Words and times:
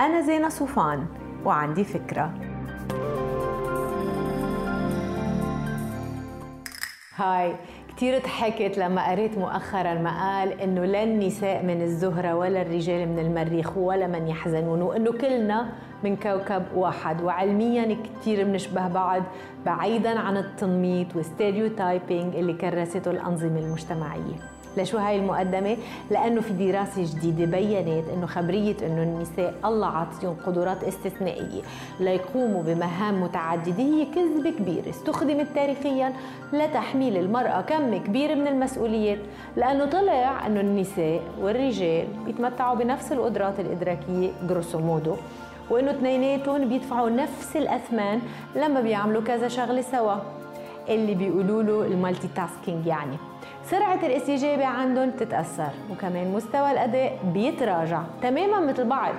أنا 0.00 0.20
زينة 0.20 0.48
صوفان 0.48 1.06
وعندي 1.44 1.84
فكرة. 1.84 2.34
هاي 7.16 7.56
كثير 7.96 8.18
ضحكت 8.18 8.78
لما 8.78 9.10
قريت 9.10 9.38
مؤخرا 9.38 9.94
مقال 9.94 10.60
إنه 10.60 10.84
لا 10.84 11.02
النساء 11.02 11.62
من 11.62 11.82
الزهرة 11.82 12.34
ولا 12.34 12.62
الرجال 12.62 13.08
من 13.08 13.18
المريخ 13.18 13.76
ولا 13.76 14.06
من 14.06 14.28
يحزنون 14.28 14.82
وإنه 14.82 15.12
كلنا 15.12 15.72
من 16.04 16.16
كوكب 16.16 16.62
واحد. 16.74 17.22
وعلميا 17.22 17.96
كثير 18.20 18.44
بنشبه 18.44 18.88
بعض 18.88 19.22
بعيدا 19.66 20.18
عن 20.18 20.36
التنميط 20.36 21.16
وال 21.16 21.33
stereotyping 21.33 22.36
اللي 22.36 22.52
كرسته 22.52 23.10
الأنظمة 23.10 23.58
المجتمعية. 23.58 24.36
لشو 24.76 24.98
هاي 24.98 25.18
المقدمة؟ 25.18 25.76
لأنه 26.10 26.40
في 26.40 26.52
دراسة 26.52 27.02
جديدة 27.02 27.44
بينت 27.44 28.08
أنه 28.08 28.26
خبرية 28.26 28.76
أنه 28.86 29.02
النساء 29.02 29.54
الله 29.64 29.86
عطيهم 29.86 30.36
قدرات 30.46 30.84
استثنائية 30.84 31.62
ليقوموا 32.00 32.62
بمهام 32.62 33.22
متعددة 33.22 33.82
هي 33.82 34.06
كذبة 34.14 34.50
كبيرة. 34.50 34.90
استخدمت 34.90 35.46
تاريخيا 35.54 36.12
لتحميل 36.52 37.16
المرأة 37.16 37.60
كم 37.60 37.96
كبير 37.96 38.34
من 38.34 38.46
المسؤوليات 38.46 39.18
لأنه 39.56 39.84
طلع 39.84 40.46
أنه 40.46 40.60
النساء 40.60 41.20
والرجال 41.40 42.06
بيتمتعوا 42.26 42.74
بنفس 42.76 43.12
القدرات 43.12 43.60
الإدراكية 43.60 44.30
grosso 44.48 44.78
modo 44.78 45.16
وإنه 45.70 45.90
اثنيناتهم 45.90 46.68
بيدفعوا 46.68 47.10
نفس 47.10 47.56
الأثمان 47.56 48.20
لما 48.56 48.80
بيعملوا 48.80 49.22
كذا 49.22 49.48
شغلة 49.48 49.80
سوا. 49.80 50.14
اللي 50.88 51.14
بيقولوا 51.14 51.62
له 51.62 51.86
ال 51.86 52.28
multitasking 52.36 52.86
يعني. 52.86 53.16
سرعة 53.64 54.06
الإستجابة 54.06 54.64
عندهم 54.64 55.10
تتأثر 55.10 55.70
وكمان 55.92 56.32
مستوى 56.32 56.70
الأداء 56.70 57.18
بيتراجع 57.34 58.02
تماما 58.22 58.60
مثل 58.60 58.84
بعض. 58.84 59.14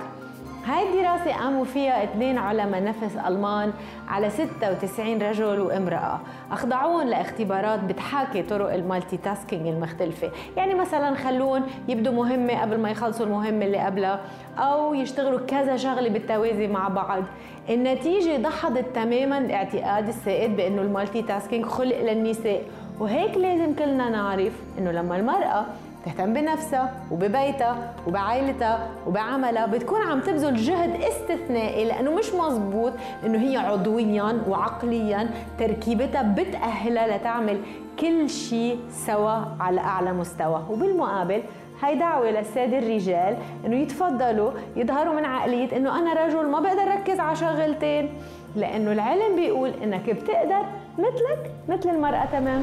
هاي 0.66 0.88
الدراسة 0.88 1.32
قاموا 1.32 1.64
فيها 1.64 2.04
اثنين 2.04 2.38
علماء 2.38 2.84
نفس 2.84 3.16
ألمان 3.26 3.72
على 4.08 4.30
96 4.30 5.22
رجل 5.22 5.60
وامرأة. 5.60 6.20
أخضعوهم 6.52 7.08
لاختبارات 7.08 7.84
بتحاكي 7.84 8.42
طرق 8.42 8.74
ال 8.74 9.16
multitasking 9.16 9.66
المختلفة. 9.66 10.30
يعني 10.56 10.74
مثلا 10.74 11.14
خلوهم 11.14 11.62
يبدوا 11.88 12.12
مهمة 12.12 12.60
قبل 12.60 12.78
ما 12.78 12.90
يخلصوا 12.90 13.26
المهمة 13.26 13.64
اللي 13.64 13.78
قبلها 13.78 14.20
أو 14.58 14.94
يشتغلوا 14.94 15.40
كذا 15.46 15.76
شغلة 15.76 16.08
بالتوازي 16.08 16.66
مع 16.68 16.88
بعض. 16.88 17.22
النتيجة 17.70 18.36
دحضت 18.36 18.84
تماما 18.94 19.38
الاعتقاد 19.38 20.08
السائد 20.08 20.56
بأنه 20.56 20.82
ال 20.82 21.22
multitasking 21.22 21.66
خلق 21.66 22.00
للنساء. 22.00 22.62
وهيك 23.00 23.36
لازم 23.36 23.74
كلنا 23.74 24.08
نعرف 24.08 24.52
إنه 24.78 24.90
لما 24.90 25.16
المرأة 25.16 25.66
تهتم 26.04 26.32
بنفسها 26.32 26.92
وببيتها 27.10 27.92
وبعائلتها 28.06 28.88
وبعملها 29.06 29.66
بتكون 29.66 30.00
عم 30.00 30.20
تبذل 30.20 30.56
جهد 30.56 31.02
استثنائي 31.02 31.84
لأنه 31.84 32.10
مش 32.14 32.34
مزبوط 32.34 32.92
إنه 33.26 33.38
هي 33.38 33.56
عضويا 33.56 34.42
وعقليا 34.48 35.30
تركيبتها 35.58 36.22
بتأهلها 36.22 37.16
لتعمل 37.18 37.60
كل 38.00 38.30
شيء 38.30 38.80
سوا 39.06 39.44
على 39.60 39.80
أعلى 39.80 40.12
مستوى. 40.12 40.62
وبالمقابل 40.70 41.42
هاي 41.82 41.98
دعوة 41.98 42.30
للسادة 42.30 42.78
الرجال 42.78 43.36
إنه 43.66 43.76
يتفضلوا 43.76 44.50
يظهروا 44.76 45.14
من 45.14 45.24
عقلية 45.24 45.76
إنه 45.76 45.98
أنا 45.98 46.26
رجل 46.26 46.46
ما 46.46 46.60
بقدر 46.60 46.88
ركز 46.88 47.20
على 47.20 47.36
شغلتين 47.36 48.08
لأنه 48.56 48.92
العلم 48.92 49.36
بيقول 49.36 49.70
إنك 49.82 50.10
بتقدر 50.10 50.62
مثلك 50.98 51.50
مثل 51.68 51.88
المرأة 51.90 52.24
تمام؟ 52.32 52.62